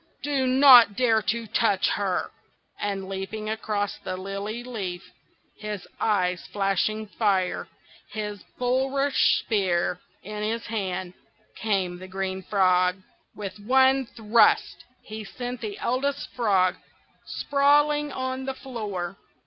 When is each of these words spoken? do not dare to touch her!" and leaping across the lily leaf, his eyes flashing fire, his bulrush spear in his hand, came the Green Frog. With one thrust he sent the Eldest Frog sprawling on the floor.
do 0.23 0.47
not 0.47 0.95
dare 0.95 1.21
to 1.21 1.45
touch 1.45 1.89
her!" 1.89 2.31
and 2.79 3.07
leaping 3.07 3.47
across 3.47 3.99
the 3.99 4.17
lily 4.17 4.63
leaf, 4.63 5.03
his 5.59 5.87
eyes 5.99 6.43
flashing 6.47 7.05
fire, 7.05 7.67
his 8.09 8.41
bulrush 8.57 9.37
spear 9.43 9.99
in 10.23 10.41
his 10.41 10.65
hand, 10.65 11.13
came 11.55 11.99
the 11.99 12.07
Green 12.07 12.41
Frog. 12.41 12.95
With 13.35 13.59
one 13.59 14.07
thrust 14.07 14.83
he 15.03 15.23
sent 15.23 15.61
the 15.61 15.77
Eldest 15.77 16.31
Frog 16.33 16.77
sprawling 17.23 18.11
on 18.11 18.45
the 18.45 18.55
floor. 18.55 19.17